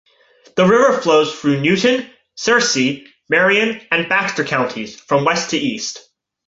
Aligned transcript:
The 0.55 0.65
river 0.65 0.99
flows 0.99 1.31
through 1.35 1.61
Newton, 1.61 2.09
Searcy, 2.35 3.05
Marion, 3.29 3.81
and 3.91 4.09
Baxter 4.09 4.43
Counties, 4.43 4.99
from 4.99 5.25
west 5.25 5.51
to 5.51 5.59
east. 5.59 5.99